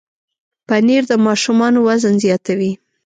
پنېر 0.67 1.03
د 1.11 1.13
ماشومانو 1.25 1.79
وزن 1.87 2.13
زیاتوي. 2.23 2.71